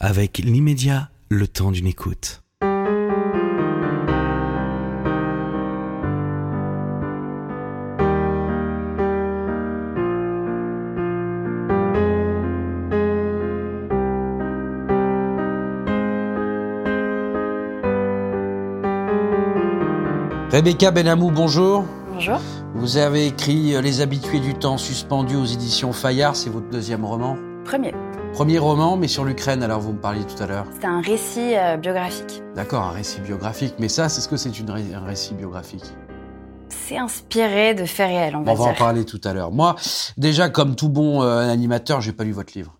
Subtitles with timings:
[0.00, 2.42] avec l'immédiat, le temps d'une écoute.
[20.50, 21.84] Rebecca Benamou, bonjour.
[22.12, 22.40] Bonjour.
[22.74, 27.04] Vous avez écrit euh, Les habitués du temps suspendus aux éditions Fayard, c'est votre deuxième
[27.04, 27.36] roman?
[27.64, 27.94] Premier.
[28.32, 30.66] Premier roman, mais sur l'Ukraine, alors vous me parliez tout à l'heure.
[30.80, 32.42] C'est un récit euh, biographique.
[32.54, 35.84] D'accord, un récit biographique, mais ça, c'est ce que c'est ré- un récit biographique
[36.68, 39.50] C'est inspiré de faits réels, on va On va en parler tout à l'heure.
[39.50, 39.76] Moi,
[40.16, 42.76] déjà, comme tout bon euh, animateur, j'ai pas lu votre livre.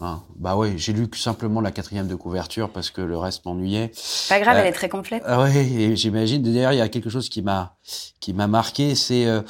[0.00, 3.44] Hein, bah ouais, j'ai lu que simplement la quatrième de couverture parce que le reste
[3.46, 3.90] m'ennuyait.
[4.28, 5.22] Pas grave, Euh, elle est très complète.
[5.26, 6.42] Ah ouais, et j'imagine.
[6.42, 7.76] D'ailleurs, il y a quelque chose qui m'a
[8.20, 9.40] qui m'a marqué, c'est euh,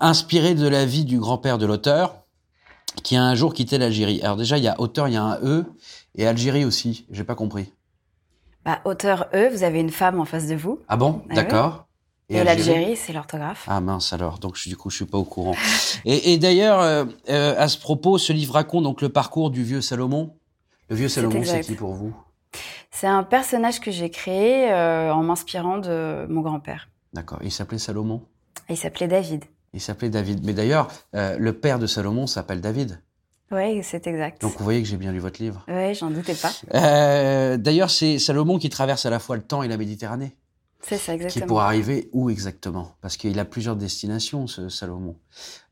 [0.00, 2.16] inspiré de la vie du grand-père de l'auteur,
[3.02, 4.20] qui a un jour quitté l'Algérie.
[4.22, 5.64] Alors déjà, il y a auteur, il y a un E,
[6.14, 7.06] et Algérie aussi.
[7.10, 7.72] J'ai pas compris.
[8.64, 10.78] Bah, auteur E, vous avez une femme en face de vous.
[10.88, 11.86] Ah bon, Ah d'accord.
[12.28, 13.66] Et, l'Algérie, c'est l'orthographe.
[13.68, 15.54] Ah mince alors, donc du coup je suis pas au courant.
[16.04, 19.62] Et, et d'ailleurs, euh, euh, à ce propos, ce livre raconte donc le parcours du
[19.62, 20.34] vieux Salomon.
[20.88, 22.14] Le vieux Salomon, c'est qui pour vous?
[22.90, 26.88] C'est un personnage que j'ai créé euh, en m'inspirant de mon grand-père.
[27.12, 27.38] D'accord.
[27.42, 28.22] Il s'appelait Salomon?
[28.68, 29.44] Il s'appelait David.
[29.74, 30.44] Il s'appelait David.
[30.44, 33.00] Mais d'ailleurs, euh, le père de Salomon s'appelle David.
[33.50, 34.40] Oui, c'est exact.
[34.40, 35.64] Donc vous voyez que j'ai bien lu votre livre.
[35.68, 36.52] Oui, j'en doutais pas.
[36.74, 40.36] Euh, D'ailleurs, c'est Salomon qui traverse à la fois le temps et la Méditerranée.
[40.80, 41.46] C'est ça, Qui exactement.
[41.46, 42.96] pour arriver où exactement?
[43.00, 45.16] Parce qu'il a plusieurs destinations, ce Salomon.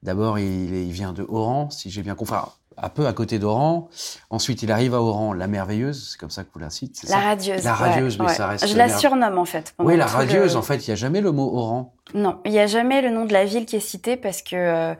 [0.03, 2.37] D'abord, il, il vient de Oran, si j'ai bien compris.
[2.83, 3.89] Un peu à côté d'Oran.
[4.31, 7.07] Ensuite, il arrive à Oran, la merveilleuse, c'est comme ça que vous la citez.
[7.09, 7.65] La ça radieuse.
[7.65, 8.35] La ouais, radieuse, mais ouais.
[8.35, 9.75] ça reste Je la surnomme en fait.
[9.79, 11.95] Oui, la radieuse, en fait, il n'y a jamais le mot Oran.
[12.15, 14.57] Non, il n'y a jamais le nom de la ville qui est cité parce que,
[14.57, 14.95] euh,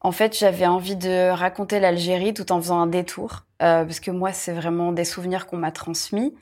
[0.00, 3.44] en fait, j'avais envie de raconter l'Algérie tout en faisant un détour.
[3.60, 6.34] Euh, parce que moi, c'est vraiment des souvenirs qu'on m'a transmis,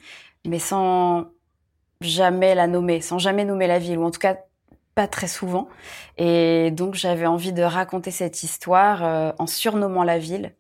[0.46, 1.24] mais sans
[2.00, 4.36] jamais la nommer, sans jamais nommer la ville, ou en tout cas
[4.94, 5.68] pas très souvent.
[6.16, 10.54] Et donc, j'avais envie de raconter cette histoire euh, en surnommant la ville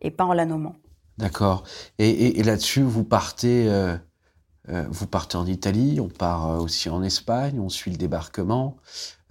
[0.00, 0.76] et pas en la nommant.
[1.18, 1.64] D'accord.
[1.98, 3.96] Et, et- et là-dessus, vous partez, euh,
[4.68, 8.76] euh, vous partez en Italie, on part euh, aussi en Espagne, on suit le débarquement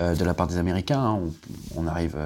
[0.01, 0.99] euh, de la part des Américains.
[0.99, 1.19] hein.
[1.75, 2.17] On, on arrive,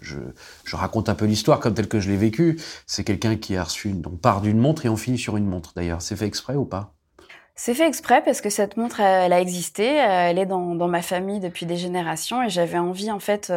[0.00, 0.18] je,
[0.64, 2.60] je raconte un peu l'histoire comme telle que je l'ai vécue.
[2.86, 5.46] C'est quelqu'un qui a reçu, une- on part d'une montre et on finit sur une
[5.46, 5.72] montre.
[5.76, 6.94] D'ailleurs, c'est fait exprès ou pas?
[7.54, 11.00] C'est fait exprès parce que cette montre, elle a existé, elle est dans, dans ma
[11.00, 13.50] famille depuis des générations et j'avais envie en fait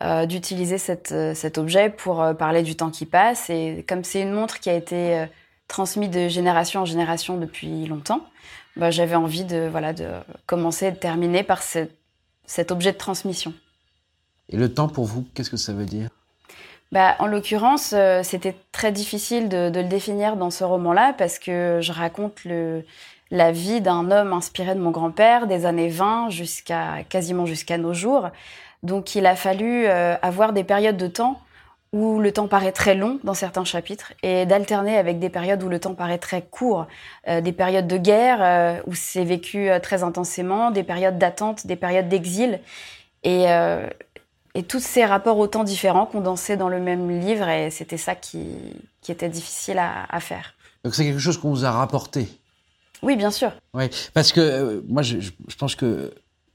[0.00, 0.76] euh, d'utiliser
[1.12, 3.50] euh, cet objet pour euh, parler du temps qui passe.
[3.50, 5.26] Et comme c'est une montre qui a été
[5.68, 8.26] transmise de génération en génération depuis longtemps,
[8.76, 10.06] bah, j'avais envie de, voilà, de
[10.46, 11.88] commencer et de terminer par ce-
[12.46, 13.52] cet objet de transmission.
[14.48, 16.08] Et le temps pour vous, qu'est-ce que ça veut dire?
[16.90, 21.38] Bah, en l'occurrence, euh, c'était très difficile de, de le définir dans ce roman-là parce
[21.38, 22.84] que je raconte le,
[23.32, 27.94] la vie d'un homme inspiré de mon grand-père des années 20 jusqu'à quasiment jusqu'à nos
[27.94, 28.28] jours.
[28.82, 31.40] Donc, il a fallu euh, avoir des périodes de temps
[31.94, 35.68] où le temps paraît très long dans certains chapitres et d'alterner avec des périodes où
[35.68, 36.86] le temps paraît très court,
[37.26, 41.76] Euh, des périodes de guerre euh, où c'est vécu très intensément, des périodes d'attente, des
[41.76, 42.60] périodes d'exil
[43.24, 48.14] et tous ces rapports au temps différents condensés dans le même livre, et c'était ça
[48.14, 48.44] qui,
[49.00, 50.54] qui était difficile à, à faire.
[50.84, 52.28] Donc c'est quelque chose qu'on vous a rapporté?
[53.02, 53.52] Oui, bien sûr.
[53.74, 56.12] Oui, parce que euh, moi, je, je- je pense que.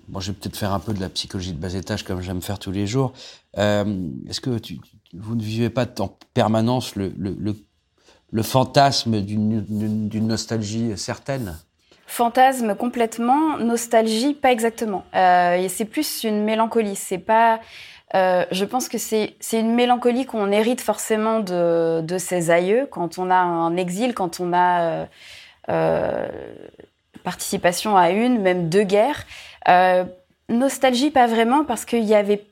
[0.07, 2.41] Bon, je vais peut-être faire un peu de la psychologie de bas étage comme j'aime
[2.41, 3.11] faire tous les jours.
[3.57, 3.83] Euh,
[4.29, 4.77] Est-ce que tu,
[5.13, 7.53] vous ne vivez pas en permanence le, le, le,
[8.31, 9.65] le fantasme d'une-
[10.25, 11.57] nostalgie certaine?
[12.05, 15.03] Fantasme complètement, nostalgie pas exactement.
[15.13, 16.95] Euh, et c'est plus une mélancolie.
[16.95, 17.59] C'est pas.
[18.15, 23.17] euh, je pense que c'est une mélancolie qu'on hérite forcément de, de ses aïeux quand
[23.19, 25.07] on a un exil, quand on a
[27.23, 29.23] participation à une, même deux guerres.
[29.67, 30.05] Euh,
[30.49, 32.45] nostalgie pas vraiment parce qu'il n'y avait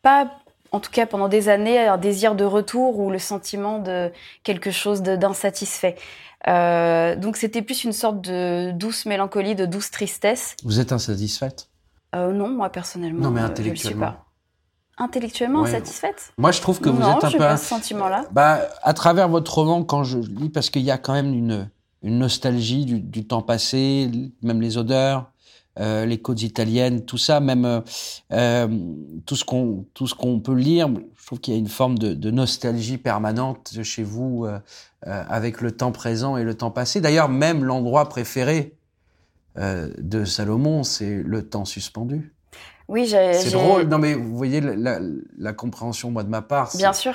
[0.00, 0.30] pas,
[0.70, 4.10] en tout cas pendant des années, un désir de retour ou le sentiment de
[4.42, 5.96] quelque chose d'insatisfait.
[6.48, 10.56] Euh, donc c'était plus une sorte de douce mélancolie, de douce tristesse.
[10.64, 11.68] Vous êtes insatisfaite?
[12.14, 14.06] Euh, non, moi personnellement, Non, mais euh, je le suis intellectuellement.
[14.06, 14.24] pas.
[14.98, 15.68] Intellectuellement Ouais.
[15.70, 16.32] insatisfaite?
[16.36, 17.38] Moi, je trouve que vous Non, êtes un peu.
[17.38, 18.24] pas ce sentiment-là.
[18.32, 21.70] Bah, à travers votre roman, quand je lis, parce qu'il y a quand même une,
[22.02, 24.10] une nostalgie du, du temps passé,
[24.42, 25.30] même les odeurs,
[25.78, 27.80] euh, les côtes italiennes, tout ça, même euh,
[28.32, 28.68] euh,
[29.24, 30.88] tout ce qu'on tout ce qu'on peut lire.
[31.16, 34.58] Je trouve qu'il y a une forme de, de nostalgie permanente chez vous euh,
[35.06, 37.00] avec le temps présent et le temps passé.
[37.00, 38.74] D'ailleurs, même l'endroit préféré
[39.56, 42.32] de Salomon, c'est le temps suspendu.
[42.88, 43.34] Oui, j'ai.
[43.34, 43.82] C'est drôle.
[43.84, 45.00] Non, mais vous voyez la, la-
[45.38, 46.70] la compréhension, moi, de ma part.
[46.76, 47.14] Bien sûr.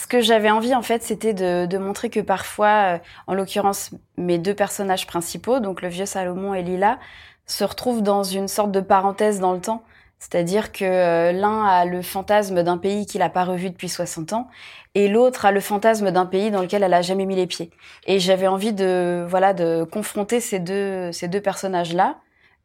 [0.00, 3.90] Ce que j'avais envie en fait, c'était de, de, montrer que parfois, euh, en l'occurrence,
[4.16, 6.98] mes deux personnages principaux, donc le vieux Salomon et Lila,
[7.44, 9.82] se retrouvent dans une sorte de parenthèse dans le temps.
[10.18, 14.32] C'est-à-dire que euh, l'un a le fantasme d'un pays qu'il n'a pas revu depuis 60
[14.32, 14.48] ans,
[14.94, 17.70] et l'autre a le fantasme d'un pays dans lequel elle a jamais mis les pieds.
[18.06, 22.16] Et j'avais envie de voilà de confronter ces deux ces deux personnages-là,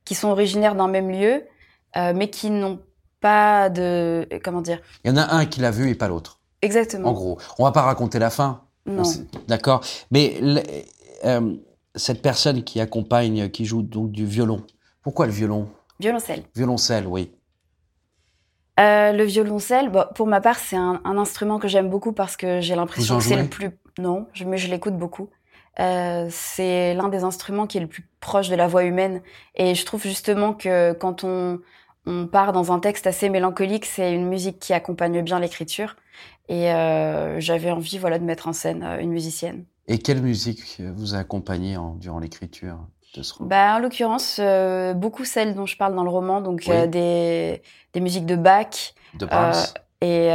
[0.05, 1.43] qui sont originaires d'un même lieu,
[1.97, 2.79] euh, mais qui n'ont
[3.19, 4.79] pas de comment dire.
[5.03, 6.39] Il y en a un qui l'a vu et pas l'autre.
[6.65, 7.09] Exactement.
[7.09, 8.61] En gros, on va pas raconter la fin.
[8.85, 9.03] Non.
[9.47, 9.81] D'accord.
[10.11, 10.37] Mais
[11.23, 11.55] euh,
[11.95, 14.63] cette personne qui accompagne, qui joue donc du violon.
[15.01, 15.69] Pourquoi le violon?
[15.99, 16.43] Violoncelle.
[16.55, 17.31] Violoncelle, oui.
[18.79, 22.35] Euh, le violoncelle, bon, pour ma part, c'est un, un, instrument que j'aime beaucoup parce
[22.35, 23.69] que j'ai l'impression que c'est le plus.
[23.97, 25.29] Non, je, mais je l'écoute beaucoup.
[25.79, 29.21] Euh, c'est l'un des instruments qui est le plus proche de la voix humaine.
[29.55, 31.59] Et je trouve justement que quand on,
[32.05, 35.95] on part dans un texte assez mélancolique, c'est une musique qui accompagne bien l'écriture.
[36.47, 39.65] Et euh, j'avais envie, voilà, de mettre en scène euh, une musicienne.
[39.87, 42.77] Et quelle musique vous a accompagné en, durant l'écriture
[43.15, 43.49] de ce roman?
[43.49, 46.73] Bah, En l'occurrence, euh, beaucoup celles dont je parle dans le roman, donc oui.
[46.75, 47.61] euh, des,
[47.93, 48.93] des musiques de Bach.
[49.17, 49.53] De Brahms
[50.01, 50.29] Et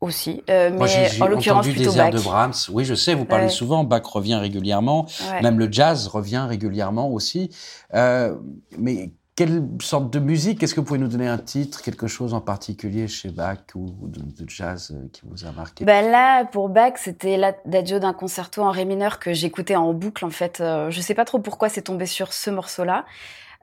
[0.00, 0.42] aussi.
[0.48, 0.86] mais Moi,
[1.20, 2.14] en l'occurrence, plutôt des airs Bach.
[2.14, 2.52] de Brahms.
[2.70, 3.50] Oui, je sais, vous parlez Ouais.
[3.50, 3.84] souvent.
[3.84, 5.06] Bach revient régulièrement.
[5.32, 5.42] Ouais.
[5.42, 7.50] Même le jazz revient régulièrement aussi.
[7.92, 10.62] Mais quelle sorte de musique?
[10.62, 13.86] Est-ce que vous pouvez nous donner un titre, quelque chose en particulier chez Bach ou
[14.08, 15.84] de, de jazz euh, qui vous a marqué?
[15.84, 20.24] Bah là, pour Bach, c'était l'adagio d'un concerto en ré mineur que j'écoutais en boucle,
[20.24, 20.60] en fait.
[20.60, 23.04] Euh, je sais pas trop pourquoi c'est tombé sur ce morceau-là.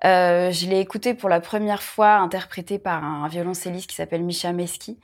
[0.04, 4.52] Euh, je l'ai écouté pour la première fois, interprété par un violoncelliste qui s'appelle Misha
[4.52, 5.00] Meski.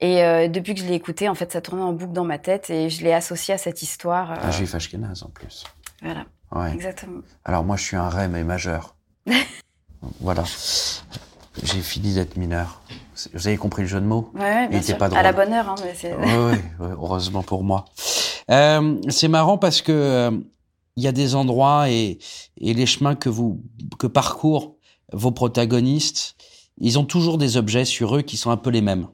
[0.00, 2.38] Et euh, depuis que je l'ai écouté, en fait, ça tournait en boucle dans ma
[2.38, 4.32] tête et je l'ai associé à cette histoire.
[4.32, 5.62] euh, Un juif ashkénaze en plus.
[6.02, 6.74] Voilà, Ouais.
[6.74, 7.20] exactement.
[7.44, 8.96] Alors moi, je suis un ré mais majeur.
[10.20, 10.44] voilà.
[11.62, 12.80] J'ai fini d'être mineur.
[13.34, 14.96] Vous avez compris le jeu de mots Ouais, bien sûr.
[14.98, 15.44] pas à la drôle.
[15.44, 16.14] bonne heure, hein, mais c'est...
[16.14, 17.84] Oui, oui, heureusement pour moi.
[18.50, 20.30] Euh, c'est marrant parce que euh,
[20.96, 22.18] il y a des endroits et,
[22.58, 23.62] et les chemins que vous
[23.98, 24.76] que parcourent
[25.12, 26.34] vos protagonistes,
[26.78, 29.06] ils ont toujours des objets sur eux qui sont un peu les mêmes.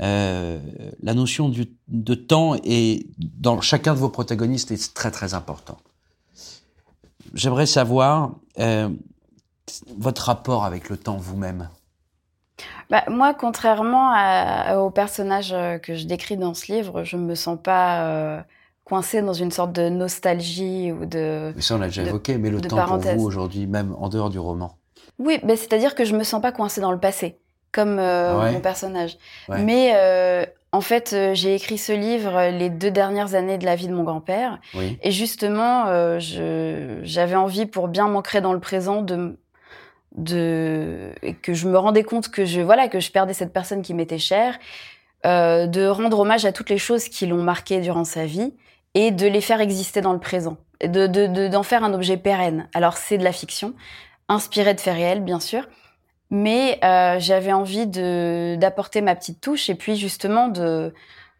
[0.00, 0.58] Euh,
[1.02, 5.76] la notion du, de temps est dans chacun de vos protagonistes est très très important.
[7.34, 8.32] J'aimerais savoir
[9.96, 11.68] votre rapport avec le temps vous-même?
[12.90, 17.34] Bah, moi, contrairement à, aux personnages euh, que je décris dans ce livre, je me
[17.34, 18.40] sens pas euh,
[18.84, 21.52] coincée dans une sorte de nostalgie ou de.
[21.56, 23.18] Mais ça, on l'a déjà de- évoqué, mais le temps pour parenthèse.
[23.18, 24.76] vous aujourd'hui, même en dehors du roman?
[25.18, 27.38] Oui, bah, c'est-à-dire que je me sens pas coincée dans le passé,
[27.72, 28.52] comme euh, Ouais?
[28.52, 29.16] mon personnage.
[29.48, 29.62] Ouais.
[29.62, 33.64] Mais euh, en fait, euh, j'ai écrit ce livre euh, les deux dernières années de
[33.64, 34.98] la vie de mon grand-père, Oui.
[35.02, 36.18] et justement, euh,
[37.02, 39.38] j'avais envie, pour bien m'ancrer dans le présent, de
[40.16, 41.12] de
[41.42, 44.18] que je me rendais compte que je voilà que je perdais cette personne qui m'était
[44.18, 44.58] chère,
[45.26, 48.54] euh, de rendre hommage à toutes les choses qui l'ont marqué durant sa vie
[48.94, 52.16] et de les faire exister dans le présent, de de- de- d'en faire un objet
[52.16, 52.68] pérenne.
[52.74, 53.74] Alors c'est de la fiction,
[54.28, 55.66] inspirée de faits réels bien sûr,
[56.30, 60.92] mais euh, j'avais envie de d'apporter ma petite touche et puis justement de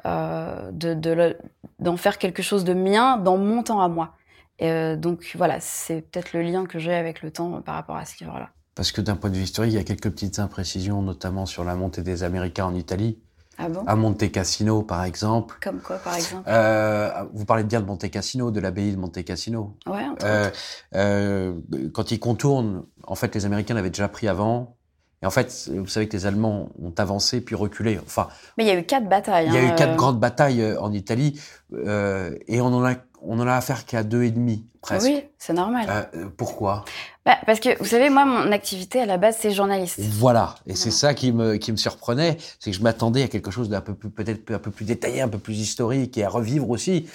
[0.06, 1.36] euh, de de
[1.78, 4.14] d'en faire quelque chose de mien dans mon temps à moi.
[4.62, 7.96] Euh, donc voilà, c'est peut-être le lien que j'ai avec le temps euh, par rapport
[7.96, 8.50] à ce livre-là.
[8.74, 11.64] Parce que d'un point de vue historique, il y a quelques petites imprécisions, notamment sur
[11.64, 13.18] la montée des Américains en Italie.
[13.58, 13.84] Ah bon?
[13.86, 15.58] À Monte Cassino, par exemple.
[15.62, 16.44] Comme quoi, par exemple?
[16.48, 19.76] Euh, vous parlez bien de Monte Cassino, de l'abbaye de Monte Cassino.
[19.86, 20.50] Ouais, Euh,
[20.94, 21.54] euh,
[21.92, 24.76] quand ils contournent, en fait, les Américains l'avaient déjà pris avant.
[25.22, 28.00] Et en fait, vous savez que les Allemands ont avancé puis reculé.
[28.04, 29.46] Enfin, Mais il y a eu quatre batailles.
[29.46, 31.38] il y a hein, eu quatre euh, grandes batailles euh, en Italie,
[31.74, 35.06] et on en a, on en a affaire qu'à deux et demi, presque.
[35.06, 35.86] Oui, c'est normal.
[35.88, 36.84] Euh, pourquoi?
[37.24, 40.00] Bah, parce que, vous savez, moi, mon activité à la base, c'est journaliste.
[40.00, 43.50] Voilà, et c'est ça qui me, qui me surprenait, c'est que je m'attendais à quelque
[43.50, 46.28] chose d'un peu plus, peut-être un peu plus détaillé, un peu plus historique, et à
[46.28, 47.08] revivre aussi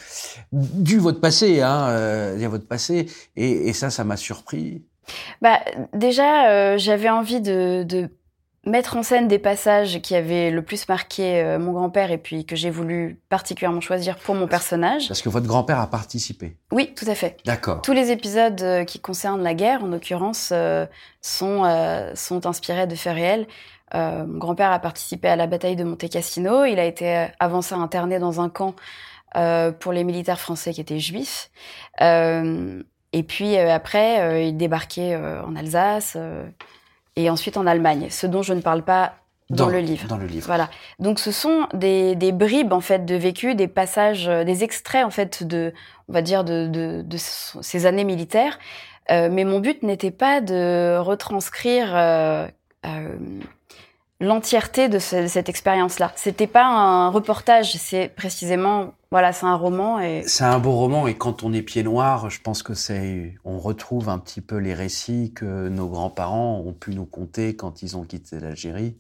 [0.52, 4.84] du votre passé, hein, euh, à votre passé, et, et ça, ça m'a surpris.
[5.42, 5.60] Bah,
[5.94, 8.10] déjà, euh, j'avais envie de, de
[8.66, 12.46] mettre en scène des passages qui avaient le plus marqué euh, mon grand-père et puis
[12.46, 15.08] que j'ai voulu particulièrement choisir pour mon personnage.
[15.08, 16.58] Parce que votre grand-père a participé.
[16.72, 17.38] Oui, tout à fait.
[17.46, 17.82] D'accord.
[17.82, 20.86] Tous les épisodes euh, qui concernent la guerre, en l'occurrence, euh,
[21.22, 21.64] sont,
[22.16, 23.48] sont inspirés de faits réels.
[23.94, 26.66] Mon grand-père a participé à la bataille de Monte Cassino.
[26.66, 28.76] Il a été avant ça interné dans un camp
[29.80, 31.50] pour les militaires français qui étaient juifs.
[32.00, 36.18] Et puis après, il débarquait en Alsace
[37.18, 39.16] et ensuite en Allemagne, ce dont je ne parle pas
[39.50, 40.08] dans, le livre.
[40.08, 40.46] Dans le livre.
[40.46, 40.70] Voilà.
[41.00, 45.06] Donc ce sont des, des bribes en fait de vécu, des passages, euh, des extraits
[45.06, 45.74] en fait de,
[46.10, 48.60] on va dire de, de, de ce- ces années militaires.
[49.10, 52.46] Euh, mais mon but n'était pas de retranscrire euh,
[52.86, 53.16] euh,
[54.20, 56.12] l'entièreté de, ce- de cette expérience-là.
[56.16, 61.08] C'était pas un reportage, c'est précisément, voilà, c'est un roman et C'est un beau roman
[61.08, 64.58] et quand on est pied noir, je pense que c'est, on retrouve un petit peu
[64.58, 68.98] les récits que nos grands-parents ont pu nous conter quand ils ont quitté l'Algérie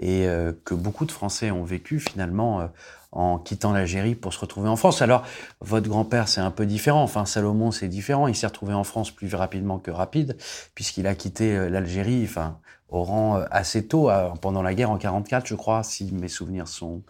[0.00, 2.66] et euh, que beaucoup de Français ont vécu finalement euh,
[3.12, 5.02] en quittant l'Algérie pour se retrouver en France.
[5.02, 5.22] Alors,
[5.60, 7.04] votre grand-père, c'est un peu différent.
[7.04, 8.26] Enfin, Salomon, c'est différent.
[8.26, 10.36] Il s'est retrouvé en France plus rapidement que rapide
[10.74, 12.58] puisqu'il a quitté euh, l'Algérie, enfin,
[12.88, 14.08] au rang assez tôt,
[14.40, 17.02] pendant la guerre en 44, je crois, si mes souvenirs sont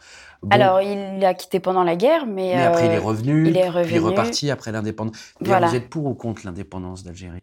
[0.43, 0.51] bons.
[0.51, 3.57] alors il l'a quitté pendant la guerre, mais, Mais après, il est euh, revenu, il
[3.57, 5.17] est puis reparti après l'indépendance.
[5.41, 5.69] Voilà.
[5.69, 7.41] Vous êtes pour ou contre l'indépendance d'Algérie?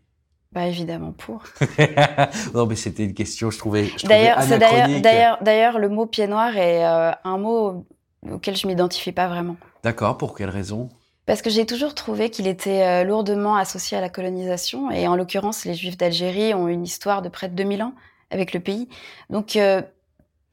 [0.51, 1.43] Bah évidemment pour.
[2.53, 6.27] Non, mais c'était une question, je trouvais, je D'ailleurs, c'est d'ailleurs, d'ailleurs, le mot pied
[6.27, 7.85] noir est euh, un mot
[8.29, 9.55] auquel je m'identifie pas vraiment.
[9.83, 10.89] D'accord, pour quelle raison?
[11.25, 15.15] Parce que j'ai toujours trouvé qu'il était euh, lourdement associé à la colonisation, et en
[15.15, 17.93] l'occurrence, les Juifs d'Algérie ont une histoire de près de 2000 ans
[18.29, 18.89] avec le pays.
[19.29, 19.81] Donc, euh,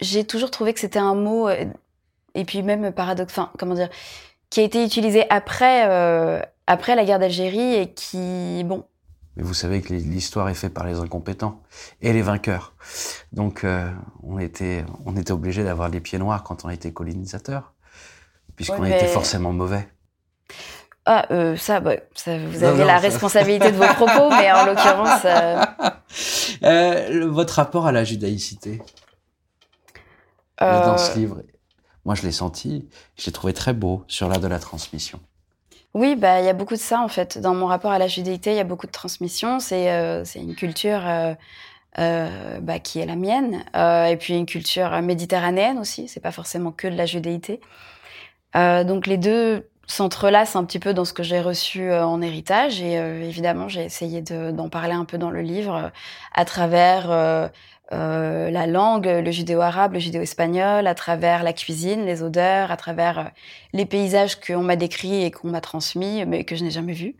[0.01, 1.49] j'ai toujours trouvé que c'était un mot,
[2.35, 3.89] et puis même paradoxe, enfin, comment dire,
[4.51, 8.85] qui a été utilisé après, euh, après la guerre d'Algérie, et qui, bon,
[9.37, 11.63] Mais vous savez que l'histoire est faite par les incompétents
[12.03, 12.75] et les vainqueurs.
[13.33, 13.91] Donc, euh,
[14.23, 17.75] on était, on était obligé d'avoir les pieds noirs quand on était colonisateur,
[18.57, 19.89] puisqu'on Ouais, était forcément mauvais.
[21.07, 24.53] ah, euh, ça, bah, ça, vous avez non, la ça- responsabilité de vos propos, mais
[24.53, 25.65] en l'occurrence, euh,
[26.65, 28.81] Euh, votre rapport à la judaïcité?
[30.63, 31.43] Euh, dans ce livre,
[32.09, 32.89] moi je l'ai senti,
[33.19, 35.21] je l'ai trouvé très beau sur l'art de la transmission.
[35.93, 37.37] Oui, bah il y a beaucoup de ça en fait.
[37.37, 39.61] Dans mon rapport à la judéité, il y a beaucoup de transmission.
[39.61, 41.35] C'est euh, une culture euh,
[41.99, 46.09] euh, bah, qui est la mienne, euh, et puis une culture méditerranéenne aussi.
[46.09, 47.61] C'est pas forcément que de la judéité.
[48.55, 52.95] Donc les deux s'entrelacent un petit peu dans ce que j'ai reçu en héritage, et
[52.95, 55.93] évidemment j'ai essayé de- d'en parler un peu dans le livre
[56.35, 57.51] à travers
[57.93, 63.19] euh, la langue, le judéo-arabe, le judéo-espagnol, à travers la cuisine, les odeurs, à travers
[63.19, 63.25] euh,
[63.73, 67.17] les paysages qu'on m'a décrits et qu'on m'a transmis, mais que je n'ai jamais vus.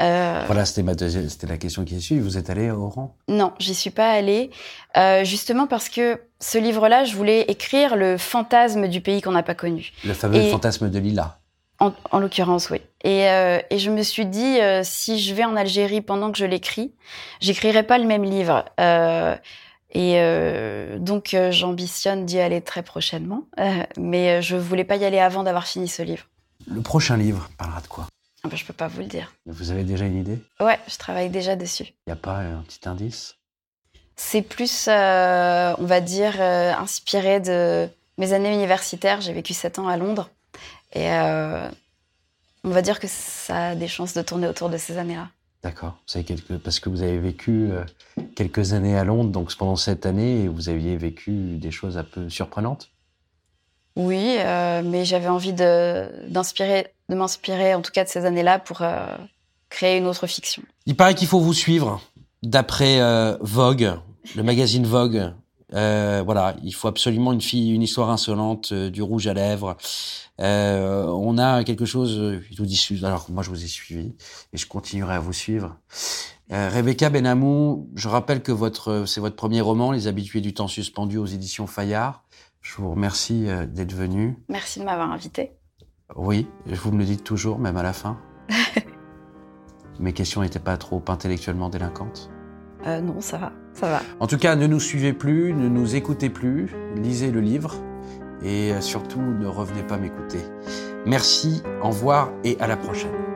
[0.00, 0.82] Euh, Voilà, c'était
[1.46, 2.20] la question qui est suivie.
[2.20, 4.50] Vous êtes allé au Oran non, j'y suis pas allée,
[4.96, 9.42] euh, justement parce que ce livre-là, je voulais écrire le fantasme du pays qu'on n'a
[9.42, 9.92] pas connu.
[10.04, 11.38] Le fameux Et- fantasme de Lila.
[11.78, 12.80] En, en l'occurrence, oui.
[13.04, 16.38] Et, euh, et je me suis dit, euh, si je vais en Algérie pendant que
[16.38, 16.94] je l'écris,
[17.40, 18.64] j'écrirai pas le même livre.
[18.80, 19.36] Euh,
[19.90, 23.44] et euh, donc, euh, j'ambitionne d'y aller très prochainement.
[23.58, 26.26] Euh, mais je voulais pas y aller avant d'avoir fini ce livre.
[26.66, 28.06] Le prochain livre parlera de quoi?
[28.44, 29.32] Ah bah, je peux pas vous le dire.
[29.46, 30.38] Vous avez déjà une idée?
[30.60, 31.84] Ouais, je travaille déjà dessus.
[31.84, 33.36] Il n'y a pas un petit indice?
[34.16, 37.88] C'est plus, on va dire, inspiré de
[38.18, 39.20] mes années universitaires.
[39.20, 40.30] J'ai vécu sept ans à Londres.
[40.94, 45.28] Et on va dire que ça a des chances de tourner autour de ces années-là.
[45.62, 45.98] D'accord.
[46.62, 47.84] Parce que vous avez vécu euh,
[48.34, 52.28] quelques années à Londres, donc pendant cette année, vous aviez vécu des choses un peu
[52.28, 52.90] surprenantes
[53.96, 58.58] Oui, euh, mais j'avais envie de, d'inspirer, de m'inspirer, en tout cas de ces années-là,
[58.58, 59.06] pour euh,
[59.70, 60.62] créer une autre fiction.
[60.86, 62.00] Il paraît qu'il faut vous suivre.
[62.42, 63.94] D'après euh, Vogue,
[64.36, 65.32] le magazine Vogue,
[65.74, 69.76] euh, voilà, il faut absolument une fille, une histoire insolente, euh, du rouge à lèvres.
[70.40, 72.16] Euh, on a quelque chose.
[72.18, 74.14] euh, il nous dit su- Alors, moi, je vous ai suivi
[74.52, 75.76] et je continuerai à vous suivre.
[76.52, 80.68] Euh, Rebecca Benamou, je rappelle que votre, c'est votre premier roman, Les Habitués du temps
[80.68, 82.22] suspendu aux éditions Fayard.
[82.62, 84.36] Je vous remercie euh, d'être venu.
[84.48, 85.52] Merci de m'avoir invité.
[86.14, 88.16] Oui, vous me le dites toujours, même à la fin.
[89.98, 92.30] Mes questions n'étaient pas trop intellectuellement délinquantes.
[92.86, 94.02] Euh, non, ça va, ça va.
[94.20, 97.74] En tout cas, ne nous suivez plus, ne nous écoutez plus, lisez le livre
[98.42, 100.40] et euh, surtout ne revenez pas m'écouter.
[101.04, 103.35] Merci, au revoir et à la prochaine.